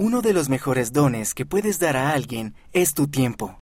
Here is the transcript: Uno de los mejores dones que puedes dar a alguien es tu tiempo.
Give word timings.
Uno 0.00 0.22
de 0.22 0.32
los 0.32 0.48
mejores 0.48 0.92
dones 0.92 1.34
que 1.34 1.44
puedes 1.44 1.80
dar 1.80 1.96
a 1.96 2.12
alguien 2.12 2.54
es 2.72 2.94
tu 2.94 3.08
tiempo. 3.08 3.56